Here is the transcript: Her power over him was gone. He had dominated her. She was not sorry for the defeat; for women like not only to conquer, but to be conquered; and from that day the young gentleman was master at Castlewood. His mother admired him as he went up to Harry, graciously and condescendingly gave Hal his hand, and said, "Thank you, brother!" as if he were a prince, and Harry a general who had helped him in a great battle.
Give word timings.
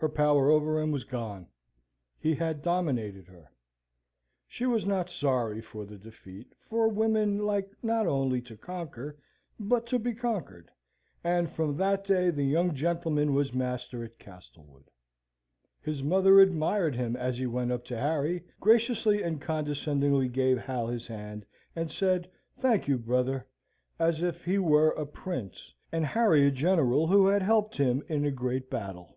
Her 0.00 0.08
power 0.08 0.48
over 0.48 0.78
him 0.80 0.92
was 0.92 1.02
gone. 1.02 1.48
He 2.20 2.32
had 2.36 2.62
dominated 2.62 3.26
her. 3.26 3.50
She 4.46 4.64
was 4.64 4.86
not 4.86 5.10
sorry 5.10 5.60
for 5.60 5.84
the 5.84 5.98
defeat; 5.98 6.52
for 6.60 6.86
women 6.86 7.38
like 7.44 7.74
not 7.82 8.06
only 8.06 8.40
to 8.42 8.56
conquer, 8.56 9.18
but 9.58 9.88
to 9.88 9.98
be 9.98 10.14
conquered; 10.14 10.70
and 11.24 11.50
from 11.50 11.76
that 11.78 12.04
day 12.04 12.30
the 12.30 12.44
young 12.44 12.76
gentleman 12.76 13.34
was 13.34 13.52
master 13.52 14.04
at 14.04 14.20
Castlewood. 14.20 14.88
His 15.80 16.00
mother 16.00 16.38
admired 16.38 16.94
him 16.94 17.16
as 17.16 17.36
he 17.38 17.46
went 17.48 17.72
up 17.72 17.84
to 17.86 17.98
Harry, 17.98 18.44
graciously 18.60 19.24
and 19.24 19.40
condescendingly 19.40 20.28
gave 20.28 20.58
Hal 20.58 20.86
his 20.86 21.08
hand, 21.08 21.44
and 21.74 21.90
said, 21.90 22.30
"Thank 22.56 22.86
you, 22.86 22.98
brother!" 22.98 23.48
as 23.98 24.22
if 24.22 24.44
he 24.44 24.58
were 24.58 24.90
a 24.90 25.04
prince, 25.06 25.74
and 25.90 26.06
Harry 26.06 26.46
a 26.46 26.52
general 26.52 27.08
who 27.08 27.26
had 27.26 27.42
helped 27.42 27.78
him 27.78 28.04
in 28.06 28.24
a 28.24 28.30
great 28.30 28.70
battle. 28.70 29.16